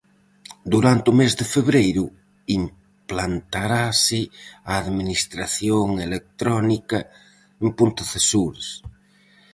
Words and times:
Durante 0.73 1.07
o 1.11 1.17
mes 1.21 1.33
de 1.39 1.45
febreiro 1.53 2.05
implantarase 2.59 4.21
a 4.71 4.71
Administración 4.83 5.87
Electrónica 6.07 6.99
en 7.63 7.67
Pontecesures. 7.77 8.67